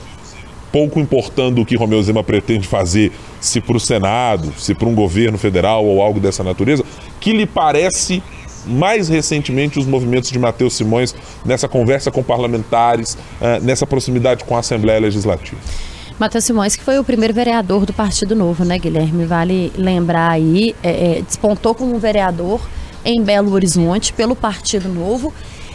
[0.71, 4.95] pouco importando o que Romeu Zema pretende fazer, se para o Senado, se para um
[4.95, 6.83] governo federal ou algo dessa natureza,
[7.19, 8.21] que lhe parece
[8.67, 14.55] mais recentemente os movimentos de Matheus Simões nessa conversa com parlamentares, uh, nessa proximidade com
[14.55, 15.57] a Assembleia Legislativa.
[16.19, 19.25] Matheus Simões, que foi o primeiro vereador do Partido Novo, né, Guilherme?
[19.25, 22.59] Vale lembrar aí, é, é, despontou como vereador
[23.05, 25.31] em Belo Horizonte pelo Partido Novo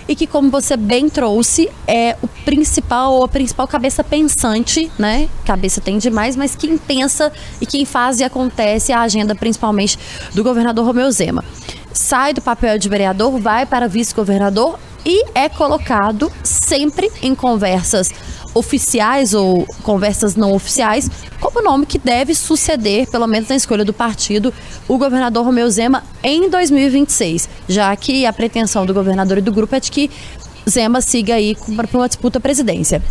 [0.09, 5.29] e que, como você bem trouxe, é o principal a principal cabeça pensante, né?
[5.45, 9.99] Cabeça tem demais, mas quem pensa e quem faz e acontece a agenda principalmente
[10.35, 11.45] do governador Romeu Zema.
[11.93, 18.11] Sai do papel de vereador, vai para vice-governador e é colocado sempre em conversas
[18.55, 21.11] oficiais ou conversas não oficiais
[21.43, 24.55] como nome que deve suceder, pelo menos na escolha do partido,
[24.87, 29.75] o governador Romeu Zema em 2026, já que a pretensão do governador e do grupo
[29.75, 30.09] é de que
[30.69, 33.03] Zema siga aí para uma disputa à presidência.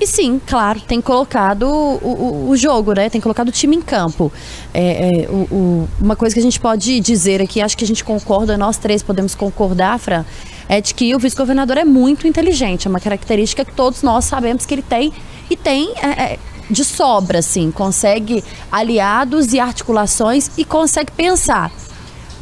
[0.00, 3.10] E sim, claro, tem colocado o, o, o, jogo, né?
[3.10, 4.32] Tem colocado o time em campo.
[4.72, 8.02] É, é, o, uma coisa que a gente pode dizer aqui, acho que a gente
[8.02, 10.24] concorda, nós três podemos concordar, Fran,
[10.68, 12.86] é de que o vice-governador é muito inteligente.
[12.86, 15.12] É uma característica que todos nós sabemos que ele tem
[15.50, 16.38] e tem é, é
[16.70, 17.70] de sobra, assim.
[17.70, 18.42] Consegue
[18.72, 21.70] aliados e articulações e consegue pensar.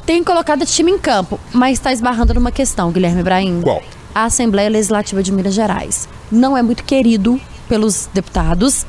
[0.06, 3.62] Tem colocado o time em campo, mas está esbarrando numa questão, Guilherme Ibrahim.
[3.62, 3.82] Qual?
[4.14, 8.86] A Assembleia Legislativa de Minas Gerais não é muito querido pelos deputados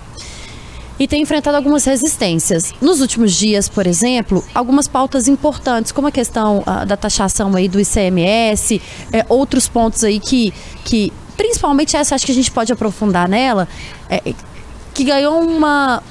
[1.00, 2.74] e tem enfrentado algumas resistências.
[2.82, 7.70] Nos últimos dias, por exemplo, algumas pautas importantes, como a questão uh, da taxação aí
[7.70, 8.82] do ICMS,
[9.14, 10.54] é, outros pontos aí que,
[10.84, 13.68] que, principalmente essa, acho que a gente pode aprofundar nela,
[14.10, 14.34] é,
[14.94, 16.04] que ganhou uma,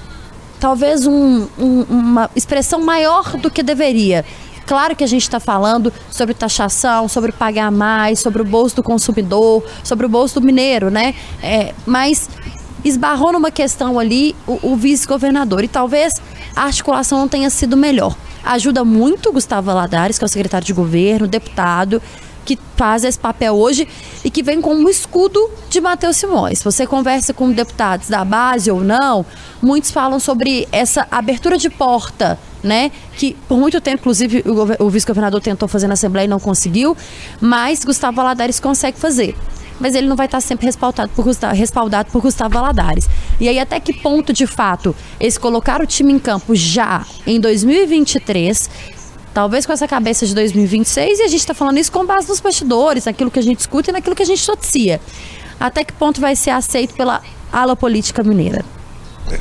[0.58, 4.24] talvez um, um, uma expressão maior do que deveria.
[4.68, 8.82] Claro que a gente está falando sobre taxação, sobre pagar mais, sobre o bolso do
[8.82, 11.14] consumidor, sobre o bolso do mineiro, né?
[11.42, 12.28] É, mas
[12.84, 16.12] esbarrou numa questão ali o, o vice-governador e talvez
[16.54, 18.14] a articulação não tenha sido melhor.
[18.44, 22.02] Ajuda muito Gustavo Valadares, que é o secretário de governo, deputado,
[22.48, 23.86] que faz esse papel hoje
[24.24, 26.62] e que vem com um escudo de Matheus Simões.
[26.62, 29.26] Você conversa com deputados da base ou não,
[29.60, 32.90] muitos falam sobre essa abertura de porta, né?
[33.18, 36.96] Que por muito tempo, inclusive, o, o vice-governador tentou fazer na Assembleia e não conseguiu,
[37.38, 39.36] mas Gustavo Valadares consegue fazer
[39.80, 43.08] mas ele não vai estar sempre respaldado por, Gustavo, respaldado por Gustavo Valadares.
[43.38, 47.38] E aí, até que ponto, de fato, eles colocaram o time em campo já em
[47.38, 48.97] 2023
[49.38, 52.40] talvez com essa cabeça de 2026, e a gente está falando isso com base nos
[52.40, 55.00] bastidores, naquilo que a gente escuta e naquilo que a gente noticia.
[55.60, 57.22] Até que ponto vai ser aceito pela
[57.52, 58.64] ala política mineira?
[59.30, 59.38] É,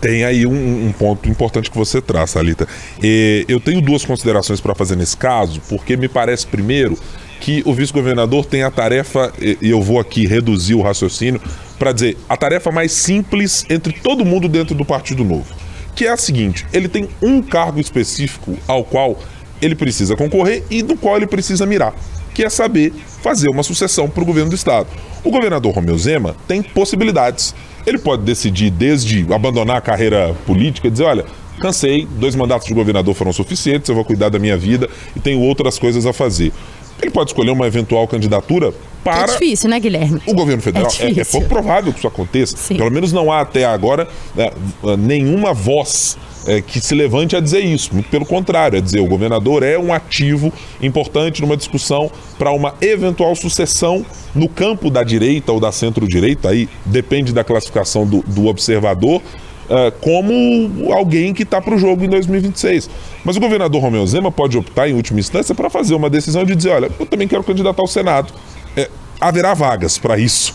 [0.00, 2.66] tem aí um, um, ponto importante que você traz, Salita.
[3.00, 6.98] E eu tenho duas considerações para fazer nesse caso, porque me parece, primeiro,
[7.40, 11.40] que o vice-governador tem a tarefa, e eu vou aqui reduzir o raciocínio,
[11.78, 15.54] para dizer a tarefa mais simples entre todo mundo dentro do Partido Novo,
[15.94, 19.16] que é a seguinte: ele tem um cargo específico ao qual
[19.60, 21.94] ele precisa concorrer e do qual ele precisa mirar,
[22.34, 22.92] que é saber
[23.22, 24.88] fazer uma sucessão para o governo do estado.
[25.24, 27.54] O governador Romeu Zema tem possibilidades.
[27.86, 31.24] Ele pode decidir desde abandonar a carreira política e dizer, olha,
[31.60, 35.40] cansei, dois mandatos de governador foram suficientes, eu vou cuidar da minha vida e tenho
[35.40, 36.52] outras coisas a fazer.
[37.00, 38.72] Ele pode escolher uma eventual candidatura
[39.04, 39.32] para.
[39.32, 40.20] É difícil, né, Guilherme?
[40.26, 40.90] O governo federal.
[40.98, 42.56] É, é, é pouco provável que isso aconteça.
[42.56, 42.76] Sim.
[42.76, 44.50] Pelo menos não há até agora né,
[44.98, 46.16] nenhuma voz
[46.46, 47.92] é, que se levante a dizer isso.
[47.92, 52.74] Muito pelo contrário, é dizer o governador é um ativo importante numa discussão para uma
[52.80, 54.04] eventual sucessão
[54.34, 59.92] no campo da direita ou da centro-direita, aí depende da classificação do, do observador, uh,
[60.00, 62.88] como alguém que está para o jogo em 2026.
[63.24, 66.54] Mas o governador Romeu Zema pode optar, em última instância, para fazer uma decisão de
[66.54, 68.32] dizer: olha, eu também quero candidatar ao Senado.
[68.76, 70.54] É, haverá vagas para isso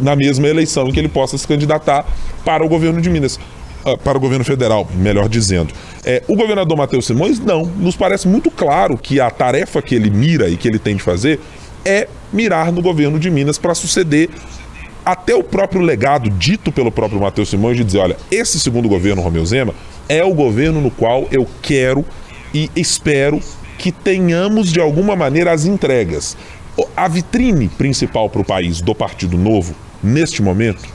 [0.00, 2.06] na mesma eleição em que ele possa se candidatar
[2.44, 3.38] para o governo de Minas.
[3.84, 5.72] Uh, para o governo federal, melhor dizendo.
[6.04, 7.64] É, o governador Matheus Simões, não.
[7.64, 11.02] Nos parece muito claro que a tarefa que ele mira e que ele tem de
[11.02, 11.40] fazer
[11.84, 14.28] é mirar no governo de Minas para suceder
[15.04, 19.22] até o próprio legado dito pelo próprio Matheus Simões de dizer, olha, esse segundo governo
[19.22, 19.74] Romeu Zema
[20.08, 22.04] é o governo no qual eu quero
[22.52, 23.40] e espero
[23.78, 26.36] que tenhamos de alguma maneira as entregas.
[26.96, 30.86] A vitrine principal para o país do Partido Novo, neste momento,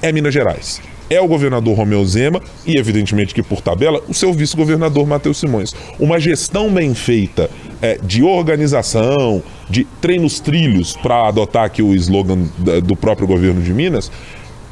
[0.00, 0.80] é Minas Gerais
[1.12, 5.74] é o governador Romeu Zema e, evidentemente, que por tabela, o seu vice-governador Matheus Simões.
[5.98, 12.38] Uma gestão bem feita é, de organização, de treinos trilhos, para adotar aqui o slogan
[12.84, 14.10] do próprio governo de Minas,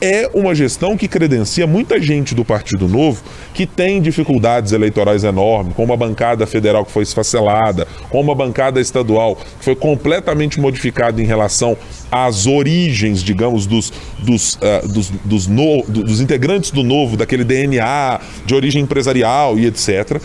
[0.00, 5.74] é uma gestão que credencia muita gente do Partido Novo que tem dificuldades eleitorais enormes,
[5.74, 11.20] com uma bancada federal que foi esfacelada, com uma bancada estadual que foi completamente modificada
[11.20, 11.76] em relação
[12.10, 18.20] às origens, digamos, dos, dos, uh, dos, dos, no, dos integrantes do Novo, daquele DNA
[18.46, 20.20] de origem empresarial e etc.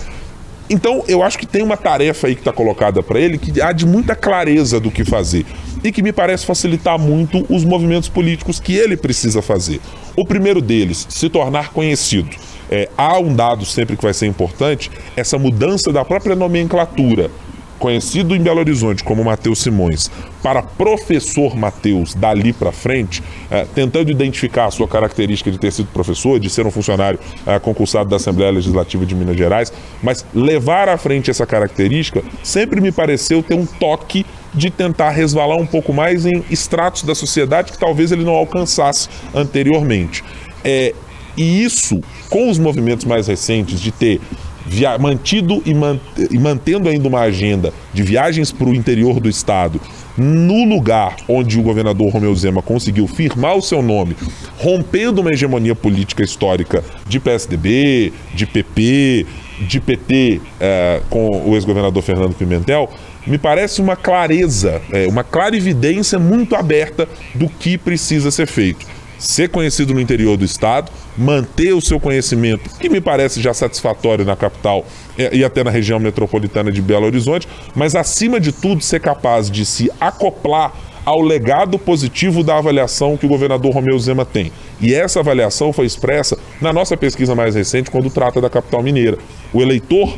[0.69, 3.71] Então, eu acho que tem uma tarefa aí que está colocada para ele que há
[3.71, 5.45] de muita clareza do que fazer
[5.85, 9.79] e que me parece facilitar muito os movimentos políticos que ele precisa fazer.
[10.15, 12.35] O primeiro deles, se tornar conhecido.
[12.71, 17.29] É, há um dado sempre que vai ser importante, essa mudança da própria nomenclatura.
[17.79, 20.09] Conhecido em Belo Horizonte como Matheus Simões,
[20.41, 25.87] para professor Matheus dali para frente, eh, tentando identificar a sua característica de ter sido
[25.87, 30.87] professor, de ser um funcionário eh, concursado da Assembleia Legislativa de Minas Gerais, mas levar
[30.87, 35.93] à frente essa característica sempre me pareceu ter um toque de tentar resvalar um pouco
[35.93, 40.23] mais em estratos da sociedade que talvez ele não alcançasse anteriormente.
[40.63, 40.93] É,
[41.37, 44.21] e isso, com os movimentos mais recentes de ter
[44.65, 45.99] via, mantido e, man,
[46.29, 49.79] e mantendo ainda uma agenda de viagens para o interior do estado,
[50.17, 54.15] no lugar onde o governador Romeu Zema conseguiu firmar o seu nome,
[54.57, 59.25] rompendo uma hegemonia política histórica de PSDB, de PP,
[59.67, 62.89] de PT é, com o ex-governador Fernando Pimentel,
[63.25, 68.85] me parece uma clareza, é, uma clarividência muito aberta do que precisa ser feito.
[69.17, 74.25] Ser conhecido no interior do estado, manter o seu conhecimento, que me parece já satisfatório
[74.25, 74.85] na capital
[75.17, 79.49] é, e até na região metropolitana de Belo Horizonte, mas acima de tudo ser capaz
[79.49, 80.73] de se acoplar
[81.05, 84.51] ao legado positivo da avaliação que o governador Romeu Zema tem.
[84.81, 89.17] E essa avaliação foi expressa na nossa pesquisa mais recente, quando trata da capital mineira.
[89.53, 90.17] O eleitor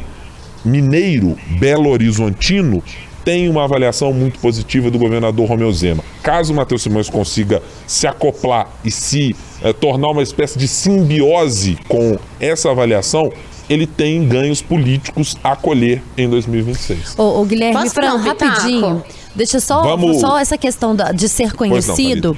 [0.64, 2.82] mineiro belo horizontino
[3.28, 6.02] tem uma avaliação muito positiva do governador Romeu Zema.
[6.24, 11.78] Caso o Matheus Simões consiga se acoplar e se eh, tornar uma espécie de simbiose
[11.90, 13.30] com essa avaliação,
[13.70, 17.20] ele tem ganhos políticos a colher em 2026.
[17.20, 19.04] Ô, ô Guilherme, Fran, rapidinho.
[19.36, 20.22] Deixa só, Vamos...
[20.22, 22.38] só essa questão da, de ser conhecido.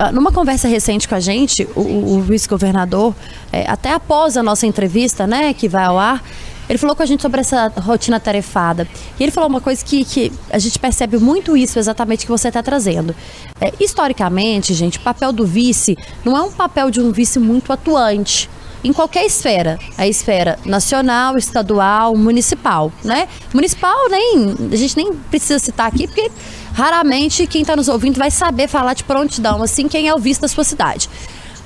[0.00, 3.14] Não, numa conversa recente com a gente, o, o vice-governador,
[3.52, 6.24] é, até após a nossa entrevista, né, que vai ao ar,
[6.68, 8.86] ele falou com a gente sobre essa rotina tarefada.
[9.18, 12.48] E ele falou uma coisa que, que a gente percebe muito isso exatamente que você
[12.48, 13.14] está trazendo.
[13.60, 17.72] É, historicamente, gente, o papel do vice não é um papel de um vice muito
[17.72, 18.48] atuante
[18.84, 23.28] em qualquer esfera, a esfera nacional, estadual, municipal, né?
[23.52, 26.30] Municipal nem a gente nem precisa citar aqui porque
[26.72, 30.40] raramente quem está nos ouvindo vai saber falar de prontidão assim quem é o vice
[30.40, 31.10] da sua cidade.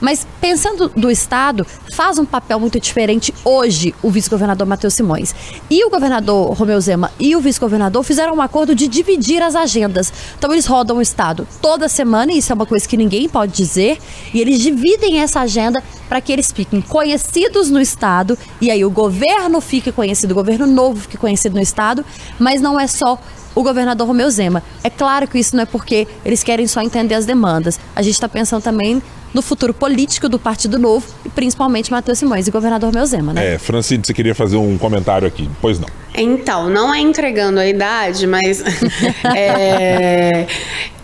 [0.02, 5.32] Mas pensando do Estado, faz um papel muito diferente hoje o vice-governador Matheus Simões.
[5.70, 10.12] E o governador Romeu Zema e o vice-governador fizeram um acordo de dividir as agendas.
[10.36, 13.52] Então eles rodam o Estado toda semana, e isso é uma coisa que ninguém pode
[13.52, 13.98] dizer,
[14.34, 18.90] e eles dividem essa agenda para que eles fiquem conhecidos no Estado, e aí o
[18.90, 22.04] governo fique conhecido, o governo novo fique conhecido no Estado,
[22.40, 23.20] mas não é só
[23.54, 24.62] o governador Romeu Zema.
[24.82, 27.78] É claro que isso não é porque eles querem só entender as demandas.
[27.94, 29.02] A gente está pensando também
[29.34, 33.54] no futuro político do Partido Novo e principalmente Matheus Simões e governador Meuzema, né?
[33.54, 35.88] É, Francine, você queria fazer um comentário aqui, pois não.
[36.14, 38.62] Então, não é entregando a idade, mas
[39.34, 40.46] é,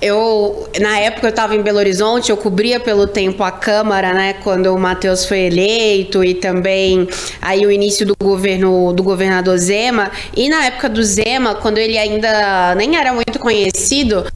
[0.03, 4.35] eu na época eu estava em Belo Horizonte, eu cobria pelo tempo a Câmara, né,
[4.45, 7.09] quando o Matheus foi eleito e também
[7.41, 11.97] aí o início do governo do governador Zema e na época do Zema, quando ele
[11.97, 14.27] ainda nem era muito conhecido,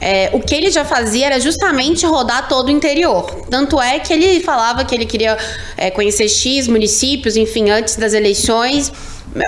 [0.00, 3.24] é, o que ele já fazia era justamente rodar todo o interior.
[3.50, 5.36] Tanto é que ele falava que ele queria
[5.76, 8.92] é, conhecer X municípios, enfim, antes das eleições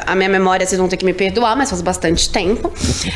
[0.06, 2.72] a minha memória, vocês vão ter que me perdoar, mas faz bastante tempo.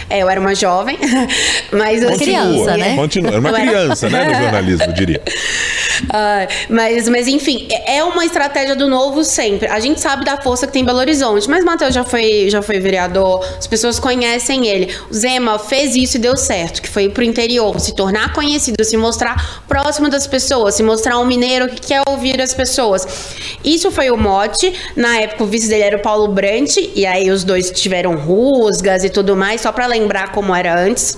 [0.09, 0.99] É, eu era uma jovem,
[1.73, 2.97] mas assim, criança, né?
[2.97, 5.23] Continua, era uma criança, né, no jornalismo, eu diria.
[6.05, 9.69] Uh, mas, mas enfim, é uma estratégia do novo sempre.
[9.69, 12.63] A gente sabe da força que tem em Belo Horizonte, mas Matheus já foi, já
[12.63, 14.95] foi vereador, as pessoas conhecem ele.
[15.11, 18.83] O Zema fez isso e deu certo, que foi ir pro interior, se tornar conhecido,
[18.85, 23.07] se mostrar próximo das pessoas, se mostrar um mineiro que quer ouvir as pessoas.
[23.65, 24.73] Isso foi o mote.
[24.97, 26.54] Na época, o vice dele era o Paulo Branco
[26.95, 31.17] e aí os dois tiveram rusgas e tudo mais, só para lembrar como era antes.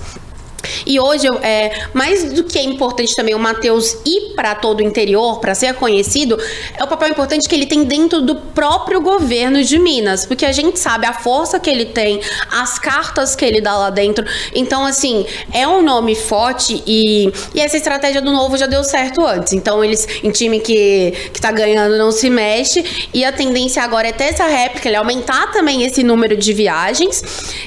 [0.85, 4.83] E hoje, é, mais do que é importante também o Matheus ir para todo o
[4.83, 6.39] interior, para ser conhecido,
[6.77, 10.51] é o papel importante que ele tem dentro do próprio governo de Minas, porque a
[10.51, 14.25] gente sabe a força que ele tem, as cartas que ele dá lá dentro.
[14.53, 19.25] Então, assim, é um nome forte e, e essa estratégia do novo já deu certo
[19.25, 19.53] antes.
[19.53, 22.83] Então, eles, em time que, que tá ganhando, não se mexe.
[23.13, 27.23] E a tendência agora é ter essa réplica, ele aumentar também esse número de viagens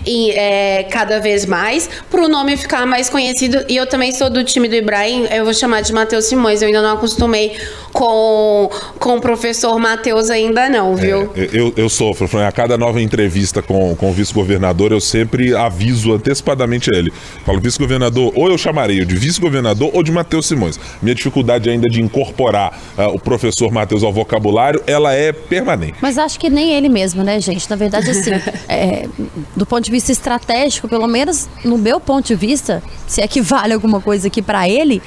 [0.07, 4.29] e é, cada vez mais, para o nome ficar mais conhecido, e eu também sou
[4.29, 7.57] do time do Ibrahim, eu vou chamar de Matheus Simões, eu ainda não acostumei
[7.93, 11.31] com, com o professor Matheus ainda não, viu?
[11.37, 16.13] É, eu, eu sofro, a cada nova entrevista com, com o vice-governador, eu sempre aviso
[16.13, 17.13] antecipadamente a ele.
[17.45, 20.79] Falo, vice-governador, ou eu chamarei de vice-governador ou de Matheus Simões.
[21.01, 25.95] Minha dificuldade ainda de incorporar uh, o professor Matheus ao vocabulário, ela é permanente.
[26.01, 27.69] Mas acho que nem ele mesmo, né, gente?
[27.71, 28.31] Na verdade, assim,
[28.69, 29.09] é,
[29.55, 33.41] do ponto de vista estratégico, pelo menos no meu ponto de vista, se é que
[33.41, 35.03] vale alguma coisa aqui para ele,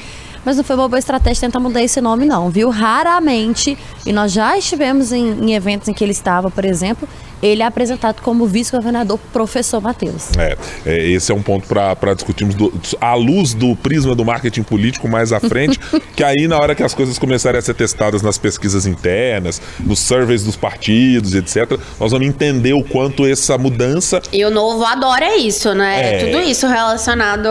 [0.45, 2.69] mas não foi uma boa estratégia tentar mudar esse nome, não, viu?
[2.69, 7.07] Raramente, e nós já estivemos em, em eventos em que ele estava, por exemplo,
[7.41, 10.29] ele é apresentado como vice-governador professor Matheus.
[10.37, 14.63] É, é, esse é um ponto para discutirmos do, à luz do prisma do marketing
[14.63, 15.77] político mais à frente,
[16.15, 19.99] que aí na hora que as coisas começarem a ser testadas nas pesquisas internas, nos
[19.99, 24.21] surveys dos partidos, etc., nós vamos entender o quanto essa mudança...
[24.31, 26.15] E o novo adora isso, né?
[26.15, 26.25] É.
[26.25, 27.49] Tudo isso relacionado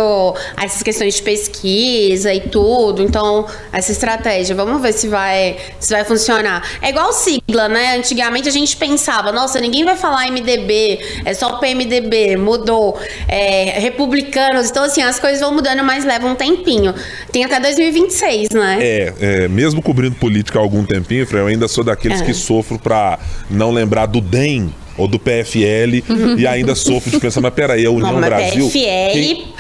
[0.57, 3.03] a essas questões de pesquisa e tudo.
[3.03, 6.42] Então, essa estratégia, vamos ver se vai, se vai funcionar.
[6.81, 7.97] É igual sigla, né?
[7.97, 12.99] Antigamente a gente pensava, nossa, ninguém vai falar MDB, é só PMDB, mudou.
[13.29, 16.95] É, republicanos, então assim, as coisas vão mudando, mas leva um tempinho.
[17.31, 18.79] Tem até 2026, né?
[18.81, 22.25] É, é mesmo cobrindo política há algum tempinho, eu ainda sou daqueles é.
[22.25, 23.19] que sofro pra
[23.51, 26.03] não lembrar do DEM ou do PFL
[26.39, 28.67] e ainda sofro de pensar, mas peraí, a União Não, Brasil.
[28.67, 29.13] PFL.
[29.13, 29.55] Quem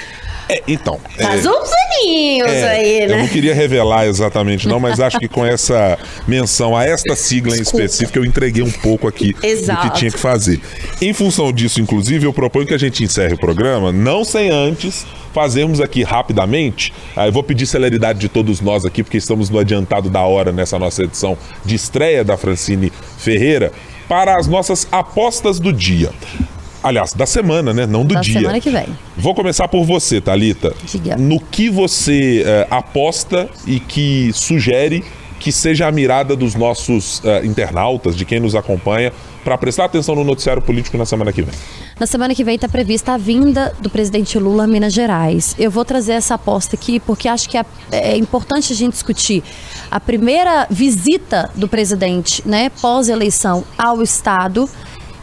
[0.48, 1.00] é, então.
[1.20, 3.14] Faz é, uns aninhos é, aí, né?
[3.14, 7.56] Eu não queria revelar exatamente, não, mas acho que com essa menção a esta sigla
[7.56, 7.82] Desculpa.
[7.82, 9.86] em específico, eu entreguei um pouco aqui Exato.
[9.86, 10.60] do que tinha que fazer.
[11.00, 15.06] Em função disso, inclusive, eu proponho que a gente encerre o programa, não sem antes
[15.32, 16.92] fazermos aqui rapidamente.
[17.16, 20.78] Eu vou pedir celeridade de todos nós aqui, porque estamos no adiantado da hora nessa
[20.78, 23.72] nossa edição de estreia da Francine Ferreira,
[24.08, 26.10] para as nossas apostas do dia.
[26.82, 27.86] Aliás, da semana, né?
[27.86, 28.34] Não do da dia.
[28.34, 28.86] Da semana que vem.
[29.16, 30.74] Vou começar por você, Talita.
[30.84, 31.16] Diga.
[31.16, 35.04] No que você uh, aposta e que sugere
[35.42, 39.12] que seja a mirada dos nossos uh, internautas, de quem nos acompanha,
[39.42, 41.52] para prestar atenção no noticiário político na semana que vem?
[41.98, 45.56] Na semana que vem está prevista a vinda do presidente Lula a Minas Gerais.
[45.58, 49.42] Eu vou trazer essa aposta aqui porque acho que é, é importante a gente discutir
[49.90, 54.68] a primeira visita do presidente, né, pós-eleição ao Estado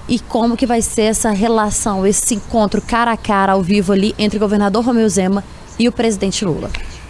[0.10, 4.16] e como que vai ser essa relação, esse encontro cara a cara ao vivo ali
[4.18, 5.44] entre o governador Romeu Zema
[5.78, 6.70] e o presidente Lula.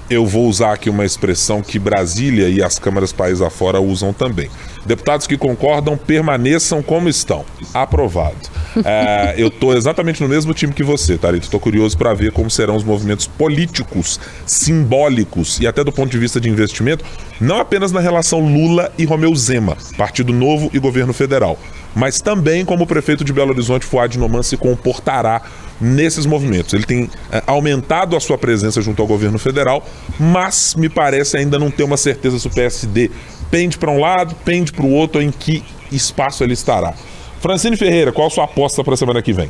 [0.09, 4.49] Eu vou usar aqui uma expressão que Brasília e as câmaras país afora usam também.
[4.83, 7.45] Deputados que concordam permaneçam como estão.
[7.71, 8.35] Aprovado.
[8.83, 11.45] É, eu estou exatamente no mesmo time que você, Tarito.
[11.45, 16.17] Estou curioso para ver como serão os movimentos políticos, simbólicos e até do ponto de
[16.17, 17.05] vista de investimento,
[17.39, 21.59] não apenas na relação Lula e Romeu Zema, Partido Novo e governo federal,
[21.95, 25.41] mas também como o prefeito de Belo Horizonte, Fuad Noman, se comportará
[25.79, 26.73] nesses movimentos.
[26.73, 29.85] Ele tem é, aumentado a sua presença junto ao governo federal,
[30.19, 33.09] mas me parece ainda não ter uma certeza se o PSD
[33.49, 36.93] pende para um lado, pende para o outro, em que espaço ele estará.
[37.39, 39.49] Francine Ferreira, qual a sua aposta para a semana que vem?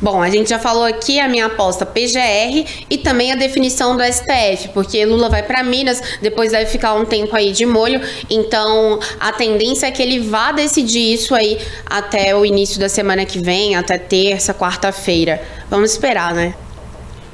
[0.00, 4.02] Bom, a gente já falou aqui a minha aposta PGR e também a definição do
[4.02, 8.98] STF, porque Lula vai para Minas, depois deve ficar um tempo aí de molho, então
[9.18, 13.38] a tendência é que ele vá decidir isso aí até o início da semana que
[13.38, 15.40] vem, até terça, quarta-feira.
[15.70, 16.54] Vamos esperar, né?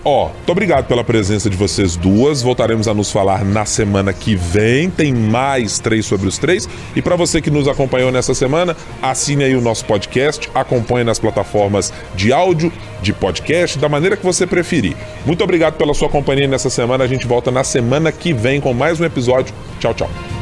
[0.04, 2.40] Ó, muito obrigado pela presença de vocês duas.
[2.40, 4.88] Voltaremos a nos falar na semana que vem.
[4.88, 6.68] Tem mais três sobre os três.
[6.96, 11.18] E para você que nos acompanhou nessa semana, assine aí o nosso podcast, acompanhe nas
[11.18, 12.72] plataformas de áudio,
[13.02, 14.96] de podcast, da maneira que você preferir.
[15.26, 17.04] Muito obrigado pela sua companhia nessa semana.
[17.04, 19.54] A gente volta na semana que vem com mais um episódio.
[19.78, 20.39] Tchau, tchau.